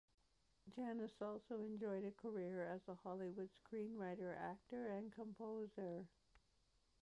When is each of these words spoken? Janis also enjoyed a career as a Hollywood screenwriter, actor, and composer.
Janis 0.75 1.21
also 1.21 1.59
enjoyed 1.61 2.03
a 2.05 2.11
career 2.23 2.63
as 2.73 2.81
a 2.87 2.95
Hollywood 2.95 3.49
screenwriter, 3.53 4.35
actor, 4.35 4.87
and 4.87 5.11
composer. 5.13 6.07